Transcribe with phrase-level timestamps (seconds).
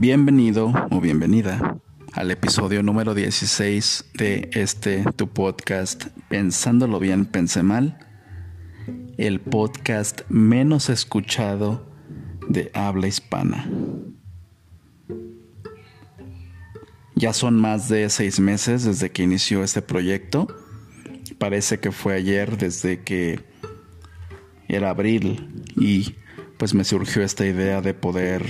[0.00, 1.80] Bienvenido o bienvenida
[2.12, 7.98] al episodio número 16 de este tu podcast Pensándolo bien, pensé mal,
[9.16, 11.84] el podcast menos escuchado
[12.48, 13.68] de habla hispana.
[17.16, 20.46] Ya son más de seis meses desde que inició este proyecto.
[21.38, 23.40] Parece que fue ayer desde que
[24.68, 26.14] era abril y
[26.56, 28.46] pues me surgió esta idea de poder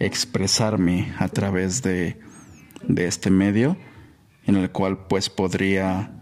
[0.00, 2.18] expresarme a través de,
[2.82, 3.76] de este medio
[4.46, 6.12] en el cual pues podría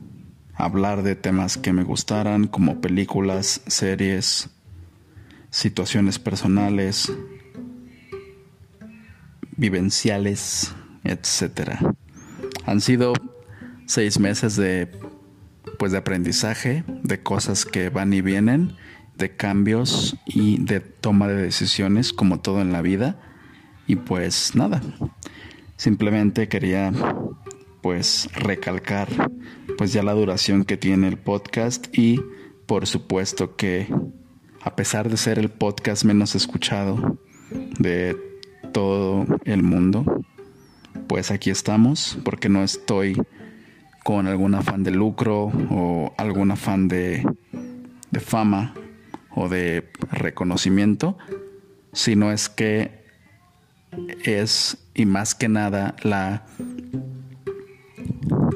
[0.55, 4.50] hablar de temas que me gustaran como películas, series,
[5.50, 7.12] situaciones personales,
[9.56, 10.74] vivenciales,
[11.05, 11.70] etc.
[12.66, 13.12] Han sido
[13.86, 14.91] seis meses de
[15.78, 18.77] pues de aprendizaje, de cosas que van y vienen,
[19.16, 23.28] de cambios y de toma de decisiones como todo en la vida.
[23.89, 24.81] Y pues nada,
[25.77, 26.92] simplemente quería
[27.81, 29.08] pues recalcar
[29.78, 32.20] pues ya la duración que tiene el podcast y
[32.66, 33.89] por supuesto que
[34.61, 37.19] a pesar de ser el podcast menos escuchado
[37.78, 38.16] de
[38.72, 40.05] todo el mundo,
[41.06, 43.16] pues aquí estamos porque no estoy
[44.05, 47.25] con algún afán de lucro o algún afán de,
[48.11, 48.75] de fama
[49.34, 51.16] o de reconocimiento,
[51.92, 52.97] sino es que
[54.25, 56.44] es y más que nada la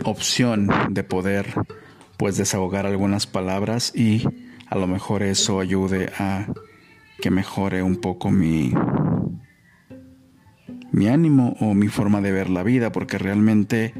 [0.05, 1.55] opción de poder
[2.17, 4.25] pues desahogar algunas palabras y
[4.69, 6.47] a lo mejor eso ayude a
[7.21, 8.73] que mejore un poco mi
[10.91, 13.95] mi ánimo o mi forma de ver la vida porque realmente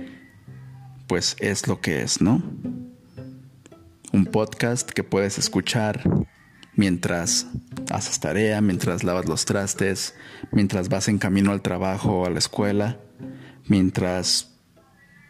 [1.07, 2.43] pues es lo que es, ¿no?
[4.13, 6.03] Un podcast que puedes escuchar
[6.75, 7.49] mientras
[7.93, 10.15] haces tarea, mientras lavas los trastes,
[10.51, 12.99] mientras vas en camino al trabajo o a la escuela,
[13.69, 14.55] mientras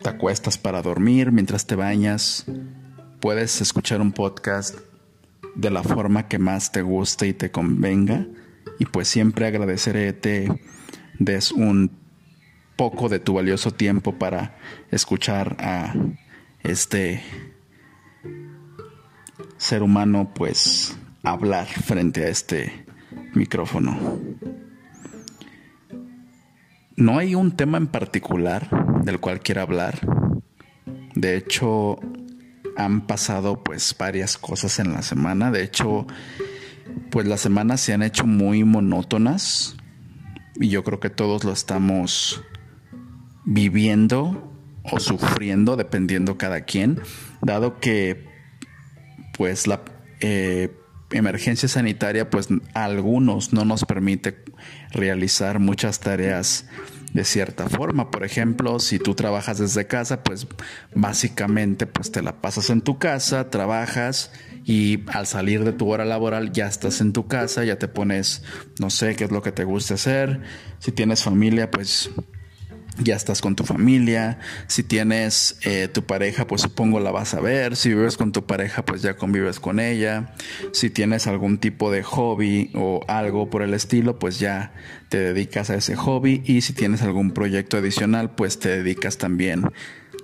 [0.00, 2.46] te acuestas para dormir, mientras te bañas.
[3.20, 4.78] Puedes escuchar un podcast
[5.54, 8.26] de la forma que más te guste y te convenga.
[8.78, 10.48] Y pues siempre agradeceré te
[11.18, 11.90] des un
[12.76, 14.56] poco de tu valioso tiempo para
[14.90, 15.94] escuchar a
[16.62, 17.22] este
[19.56, 22.86] ser humano pues hablar frente a este
[23.34, 24.18] micrófono.
[26.96, 28.68] No hay un tema en particular
[29.04, 29.98] del cual quiera hablar.
[31.14, 31.98] De hecho,
[32.76, 35.50] han pasado pues varias cosas en la semana.
[35.50, 36.06] De hecho,
[37.10, 39.76] pues las semanas se han hecho muy monótonas
[40.56, 42.42] y yo creo que todos lo estamos
[43.44, 44.52] viviendo
[44.84, 47.00] o sufriendo dependiendo cada quien,
[47.40, 48.26] dado que
[49.36, 49.82] pues la
[50.20, 50.70] eh,
[51.12, 54.44] emergencia sanitaria, pues a algunos no nos permite
[54.90, 56.66] realizar muchas tareas
[57.12, 58.10] de cierta forma.
[58.10, 60.46] Por ejemplo, si tú trabajas desde casa, pues
[60.94, 64.32] básicamente pues te la pasas en tu casa, trabajas
[64.64, 68.42] y al salir de tu hora laboral ya estás en tu casa, ya te pones,
[68.80, 70.40] no sé, qué es lo que te gusta hacer.
[70.78, 72.10] Si tienes familia, pues
[72.98, 77.40] ya estás con tu familia, si tienes eh, tu pareja, pues supongo la vas a
[77.40, 80.34] ver, si vives con tu pareja, pues ya convives con ella,
[80.72, 84.72] si tienes algún tipo de hobby o algo por el estilo, pues ya
[85.08, 89.64] te dedicas a ese hobby y si tienes algún proyecto adicional, pues te dedicas también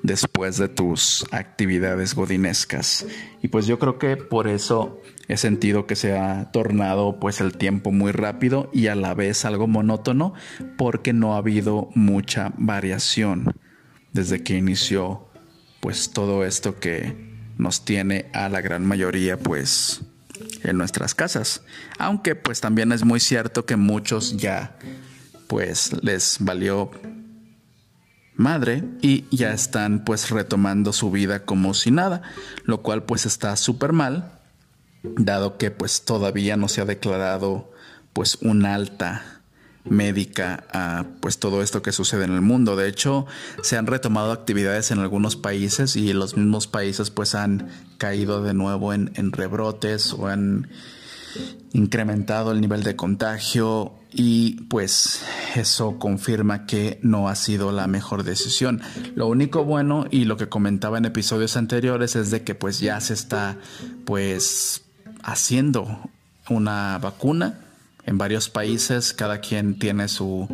[0.03, 3.07] después de tus actividades godinescas.
[3.43, 7.57] Y pues yo creo que por eso he sentido que se ha tornado pues el
[7.57, 10.35] tiempo muy rápido y a la vez algo monótono
[10.77, 13.55] porque no ha habido mucha variación
[14.13, 15.29] desde que inició
[15.81, 20.03] pues todo esto que nos tiene a la gran mayoría pues
[20.63, 21.63] en nuestras casas.
[21.99, 24.77] Aunque pues también es muy cierto que muchos ya
[25.49, 26.91] pues les valió
[28.39, 32.23] madre y ya están pues retomando su vida como si nada,
[32.65, 34.33] lo cual pues está súper mal,
[35.03, 37.71] dado que pues todavía no se ha declarado
[38.13, 39.43] pues un alta
[39.85, 42.77] médica a pues todo esto que sucede en el mundo.
[42.77, 43.27] De hecho,
[43.63, 47.69] se han retomado actividades en algunos países y los mismos países pues han
[47.99, 50.69] caído de nuevo en, en rebrotes o han
[51.73, 55.23] incrementado el nivel de contagio y pues
[55.55, 58.81] eso confirma que no ha sido la mejor decisión.
[59.15, 63.01] Lo único bueno y lo que comentaba en episodios anteriores es de que pues ya
[63.01, 63.57] se está
[64.05, 64.83] pues
[65.23, 66.11] haciendo
[66.49, 67.61] una vacuna
[68.07, 70.49] en varios países, cada quien tiene su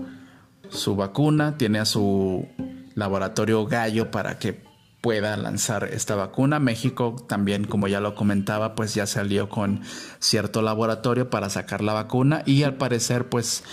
[0.70, 2.48] su vacuna, tiene a su
[2.94, 4.63] laboratorio gallo para que
[5.04, 6.58] pueda lanzar esta vacuna.
[6.60, 9.82] México también, como ya lo comentaba, pues ya salió con
[10.18, 13.64] cierto laboratorio para sacar la vacuna y al parecer pues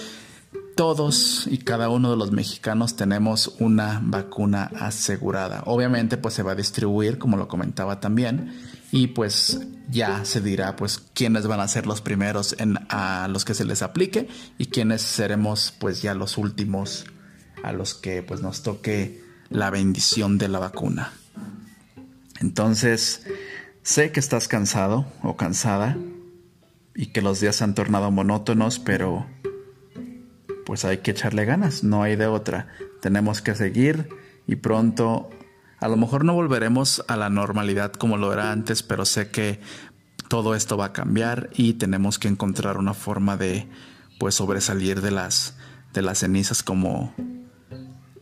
[0.76, 5.64] todos y cada uno de los mexicanos tenemos una vacuna asegurada.
[5.68, 8.52] Obviamente pues se va a distribuir, como lo comentaba también,
[8.92, 13.46] y pues ya se dirá pues quiénes van a ser los primeros en a los
[13.46, 14.28] que se les aplique
[14.58, 17.06] y quiénes seremos pues ya los últimos
[17.64, 21.12] a los que pues nos toque la bendición de la vacuna.
[22.40, 23.28] Entonces,
[23.84, 25.98] sé que estás cansado o cansada
[26.96, 29.28] y que los días se han tornado monótonos, pero
[30.66, 32.68] pues hay que echarle ganas, no hay de otra.
[33.02, 34.10] Tenemos que seguir
[34.48, 35.30] y pronto
[35.80, 39.60] a lo mejor no volveremos a la normalidad como lo era antes, pero sé que
[40.30, 43.68] todo esto va a cambiar y tenemos que encontrar una forma de
[44.18, 45.58] pues sobresalir de las
[45.94, 47.14] de las cenizas como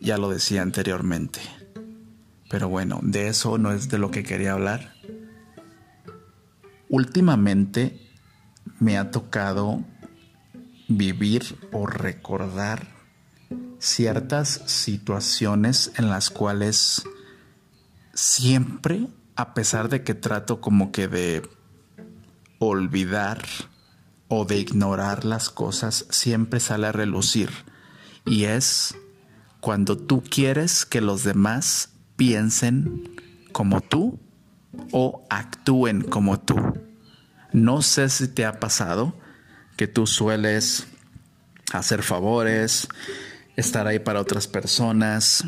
[0.01, 1.39] ya lo decía anteriormente.
[2.49, 4.93] Pero bueno, de eso no es de lo que quería hablar.
[6.89, 8.09] Últimamente
[8.79, 9.83] me ha tocado
[10.87, 12.87] vivir o recordar
[13.77, 17.03] ciertas situaciones en las cuales
[18.13, 21.47] siempre, a pesar de que trato como que de
[22.57, 23.45] olvidar
[24.27, 27.49] o de ignorar las cosas, siempre sale a relucir.
[28.25, 28.95] Y es
[29.59, 33.09] cuando tú quieres que los demás piensen
[33.51, 34.19] como tú
[34.91, 36.55] o actúen como tú.
[37.51, 39.15] No sé si te ha pasado
[39.75, 40.87] que tú sueles
[41.71, 42.87] hacer favores,
[43.55, 45.43] estar ahí para otras personas,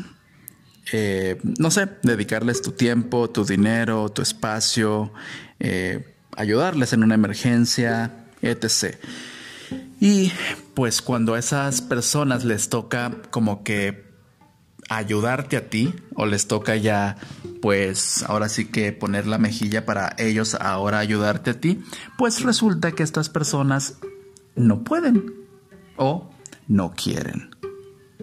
[0.92, 5.12] eh, no sé, dedicarles tu tiempo, tu dinero, tu espacio,
[5.60, 8.96] eh, ayudarles en una emergencia, etc.
[10.00, 10.32] Y
[10.74, 14.01] pues cuando a esas personas les toca como que
[14.96, 17.16] ayudarte a ti o les toca ya
[17.60, 21.82] pues ahora sí que poner la mejilla para ellos ahora ayudarte a ti,
[22.18, 23.98] pues resulta que estas personas
[24.56, 25.32] no pueden
[25.96, 26.30] o
[26.66, 27.54] no quieren.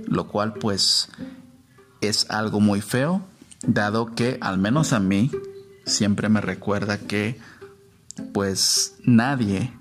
[0.05, 1.09] Lo cual pues
[2.01, 3.21] es algo muy feo,
[3.65, 5.31] dado que al menos a mí
[5.85, 7.39] siempre me recuerda que
[8.33, 9.73] pues nadie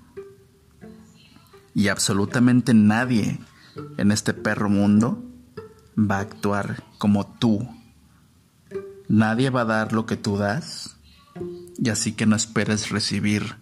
[1.75, 3.39] y absolutamente nadie
[3.97, 5.28] en este perro mundo
[5.99, 7.67] va a actuar como tú.
[9.07, 10.97] Nadie va a dar lo que tú das
[11.77, 13.57] y así que no esperes recibir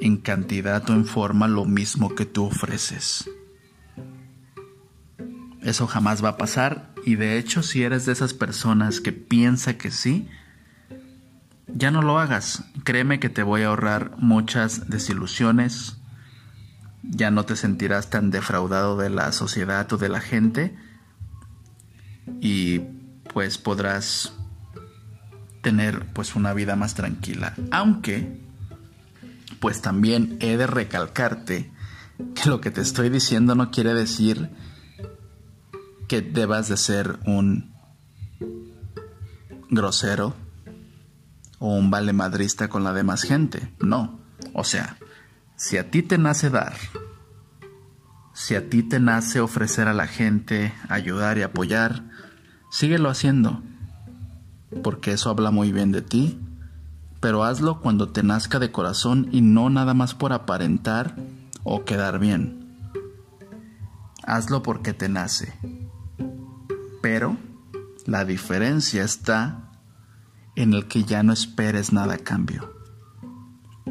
[0.00, 3.30] en cantidad o en forma lo mismo que tú ofreces.
[5.62, 9.76] Eso jamás va a pasar y de hecho si eres de esas personas que piensa
[9.76, 10.28] que sí,
[11.66, 12.64] ya no lo hagas.
[12.82, 15.98] Créeme que te voy a ahorrar muchas desilusiones,
[17.02, 20.74] ya no te sentirás tan defraudado de la sociedad o de la gente
[22.40, 22.80] y
[23.32, 24.32] pues podrás
[25.62, 27.54] tener pues una vida más tranquila.
[27.70, 28.40] Aunque
[29.60, 31.70] pues también he de recalcarte
[32.34, 34.50] que lo que te estoy diciendo no quiere decir
[36.08, 37.72] que debas de ser un
[39.68, 40.34] grosero
[41.58, 43.72] o un vale madrista con la demás gente.
[43.80, 44.18] No.
[44.54, 44.96] O sea,
[45.56, 46.74] si a ti te nace dar,
[48.32, 52.09] si a ti te nace ofrecer a la gente, ayudar y apoyar,
[52.70, 53.62] síguelo haciendo,
[54.82, 56.40] porque eso habla muy bien de ti,
[57.20, 61.16] pero hazlo cuando te nazca de corazón y no nada más por aparentar
[61.64, 62.60] o quedar bien.
[64.24, 65.54] Hazlo porque te nace.
[67.02, 67.36] Pero
[68.06, 69.70] la diferencia está
[70.56, 72.74] en el que ya no esperes nada a cambio.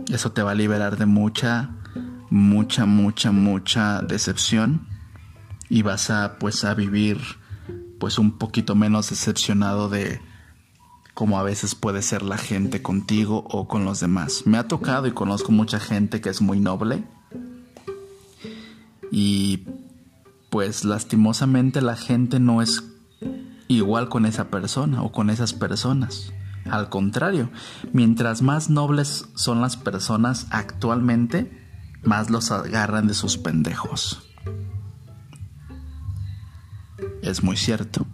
[0.08, 1.76] Eso te va a liberar de mucha,
[2.30, 4.88] mucha, mucha, mucha decepción
[5.68, 7.20] y vas a pues a vivir
[8.00, 10.22] pues un poquito menos decepcionado de
[11.14, 14.44] como a veces puede ser la gente contigo o con los demás.
[14.46, 17.04] Me ha tocado y conozco mucha gente que es muy noble
[19.12, 19.66] y
[20.50, 22.84] pues lastimosamente la gente no es
[23.68, 26.32] igual con esa persona o con esas personas.
[26.70, 27.50] Al contrario,
[27.94, 31.52] mientras más nobles son las personas actualmente,
[32.04, 34.24] más los agarran de sus pendejos.
[37.22, 38.06] Es muy cierto.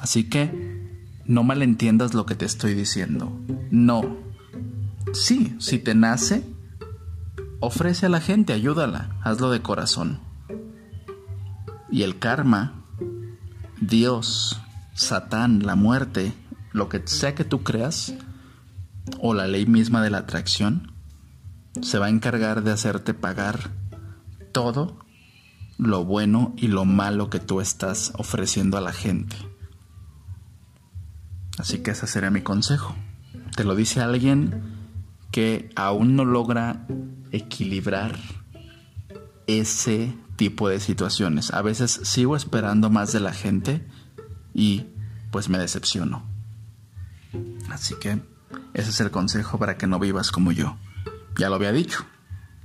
[0.00, 0.74] Así que
[1.24, 3.32] no malentiendas lo que te estoy diciendo.
[3.70, 4.16] No.
[5.12, 6.44] Sí, si te nace,
[7.60, 10.20] ofrece a la gente, ayúdala, hazlo de corazón.
[11.90, 12.84] Y el karma,
[13.80, 14.60] Dios,
[14.94, 16.34] Satán, la muerte,
[16.72, 18.14] lo que sea que tú creas,
[19.20, 20.92] o la ley misma de la atracción,
[21.82, 23.70] se va a encargar de hacerte pagar
[24.52, 25.03] todo
[25.78, 29.36] lo bueno y lo malo que tú estás ofreciendo a la gente.
[31.58, 32.94] Así que ese sería mi consejo.
[33.56, 34.62] Te lo dice alguien
[35.30, 36.86] que aún no logra
[37.32, 38.16] equilibrar
[39.46, 41.52] ese tipo de situaciones.
[41.52, 43.86] A veces sigo esperando más de la gente
[44.52, 44.86] y
[45.30, 46.24] pues me decepciono.
[47.70, 48.20] Así que
[48.74, 50.76] ese es el consejo para que no vivas como yo.
[51.38, 52.04] Ya lo había dicho.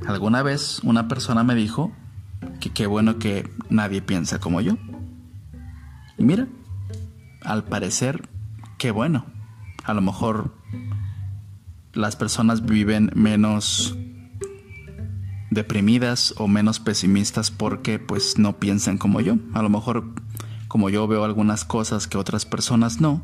[0.06, 1.92] Alguna vez una persona me dijo
[2.60, 4.77] que qué bueno que nadie piensa como yo.
[6.17, 6.48] Y mira,
[7.41, 8.27] al parecer,
[8.77, 9.25] qué bueno.
[9.84, 10.53] A lo mejor
[11.93, 13.96] las personas viven menos
[15.50, 19.38] deprimidas o menos pesimistas porque pues no piensan como yo.
[19.53, 20.13] A lo mejor
[20.67, 23.24] como yo veo algunas cosas que otras personas no,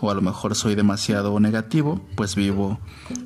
[0.00, 2.78] o a lo mejor soy demasiado negativo, pues vivo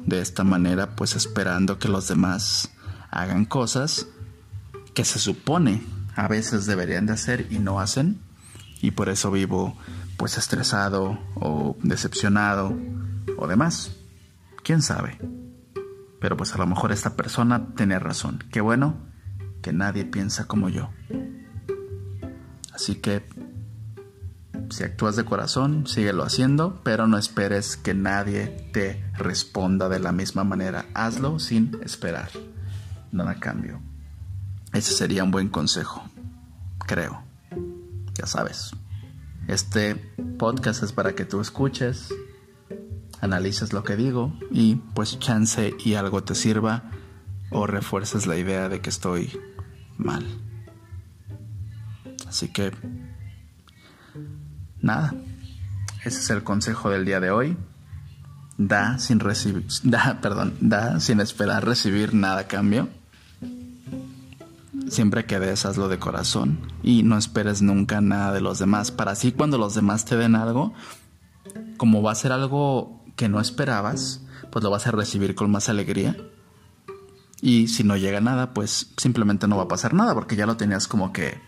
[0.07, 2.71] de esta manera pues esperando que los demás
[3.11, 4.07] hagan cosas
[4.95, 5.83] que se supone
[6.17, 8.21] a veces deberían de hacer y no hacen
[8.83, 9.77] y por eso vivo
[10.17, 12.77] pues estresado o decepcionado
[13.37, 13.97] o demás.
[14.63, 15.19] ¿Quién sabe?
[16.21, 18.45] Pero pues a lo mejor esta persona tenía razón.
[18.51, 18.97] Qué bueno
[19.63, 20.91] que nadie piensa como yo.
[22.73, 23.27] Así que
[24.71, 30.13] si actúas de corazón, síguelo haciendo, pero no esperes que nadie te responda de la
[30.13, 30.87] misma manera.
[30.95, 32.31] Hazlo sin esperar.
[33.11, 33.90] Nada cambio.
[34.73, 36.03] Ese sería un buen consejo,
[36.87, 37.23] creo.
[38.15, 38.73] Ya sabes.
[39.49, 39.97] Este
[40.39, 42.15] podcast es para que tú escuches,
[43.21, 46.91] analices lo que digo y pues chance y algo te sirva
[47.51, 49.39] o refuerces la idea de que estoy
[49.99, 50.25] mal.
[52.29, 52.73] Así que,
[54.81, 55.15] nada,
[56.05, 57.57] ese es el consejo del día de hoy.
[58.57, 62.89] Da sin recibir, da, perdón, da sin esperar recibir nada a cambio.
[64.91, 68.91] Siempre que des, hazlo de corazón y no esperes nunca nada de los demás.
[68.91, 70.75] Para así cuando los demás te den algo,
[71.77, 75.69] como va a ser algo que no esperabas, pues lo vas a recibir con más
[75.69, 76.17] alegría.
[77.41, 80.57] Y si no llega nada, pues simplemente no va a pasar nada, porque ya lo
[80.57, 81.41] tenías como que,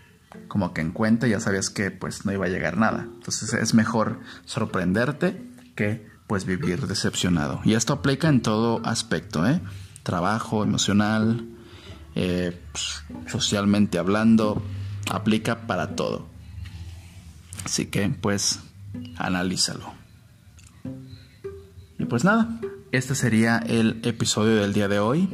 [0.47, 3.09] como que en cuenta, ya sabías que pues no iba a llegar nada.
[3.13, 7.59] Entonces es mejor sorprenderte que pues vivir decepcionado.
[7.65, 9.61] Y esto aplica en todo aspecto, ¿eh?
[10.03, 11.52] Trabajo, emocional,
[12.15, 14.61] eh, pues, socialmente hablando,
[15.11, 16.27] aplica para todo.
[17.65, 18.59] Así que pues
[19.17, 19.93] analízalo.
[21.97, 22.59] Y pues nada,
[22.91, 25.29] este sería el episodio del día de hoy.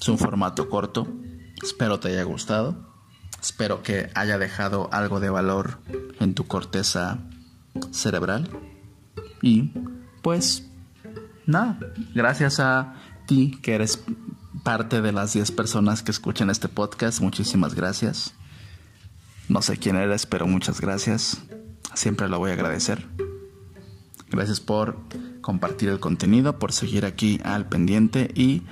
[0.00, 1.06] Es un formato corto.
[1.62, 2.92] Espero te haya gustado.
[3.40, 5.78] Espero que haya dejado algo de valor
[6.20, 7.18] en tu corteza
[7.90, 8.48] cerebral.
[9.42, 9.72] Y
[10.22, 10.66] pues
[11.46, 11.78] nada,
[12.14, 12.94] gracias a
[13.26, 14.02] ti que eres
[14.64, 17.20] parte de las 10 personas que escuchan este podcast.
[17.20, 18.34] Muchísimas gracias.
[19.48, 21.42] No sé quién eres, pero muchas gracias.
[21.94, 23.06] Siempre lo voy a agradecer.
[24.30, 24.98] Gracias por
[25.42, 28.62] compartir el contenido, por seguir aquí al pendiente y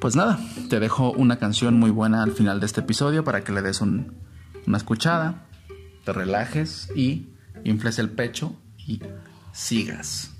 [0.00, 3.52] pues nada, te dejo una canción muy buena al final de este episodio para que
[3.52, 5.46] le des una escuchada,
[6.04, 7.28] te relajes y
[7.64, 9.00] infles el pecho y
[9.52, 10.32] sigas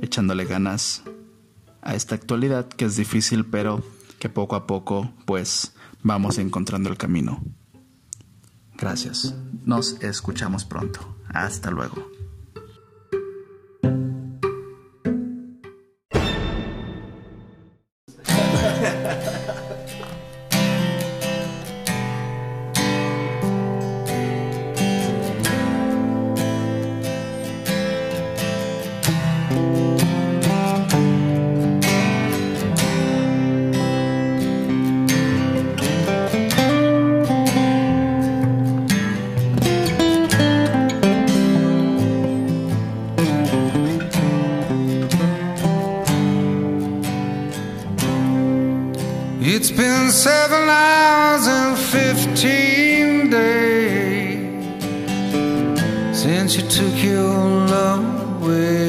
[0.00, 1.02] echándole ganas
[1.84, 3.84] a esta actualidad que es difícil pero
[4.18, 7.42] que poco a poco pues vamos encontrando el camino.
[8.76, 9.34] Gracias.
[9.64, 11.16] Nos escuchamos pronto.
[11.28, 12.10] Hasta luego.
[51.94, 54.48] 15 days
[56.12, 57.30] since you took your
[57.68, 58.83] love away.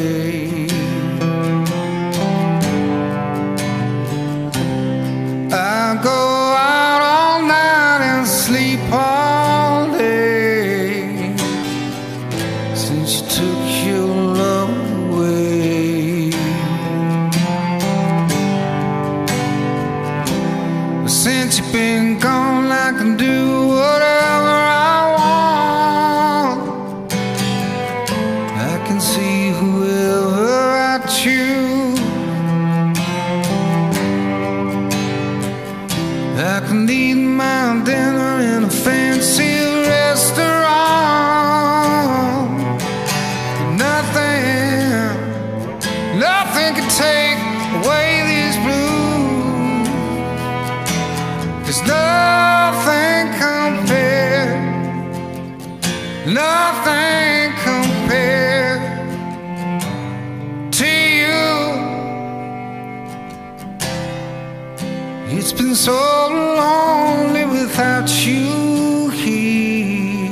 [65.27, 65.91] It's been so
[66.29, 70.29] lonely without you here,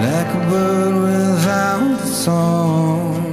[0.00, 3.30] like a bird without a song.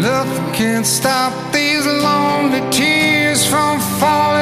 [0.00, 4.37] Nothing can stop these lonely tears from falling.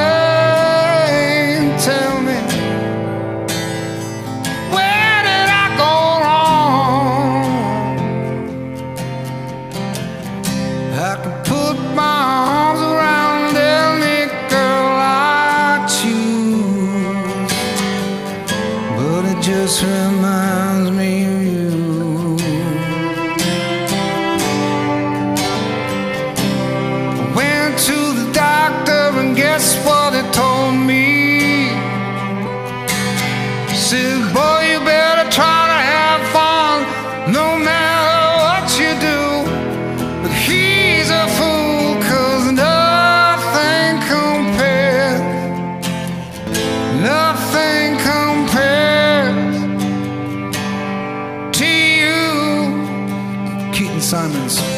[54.16, 54.75] Simons.